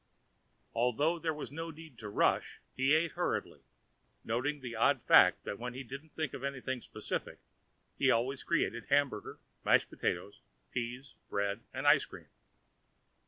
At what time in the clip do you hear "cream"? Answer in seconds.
12.05-12.29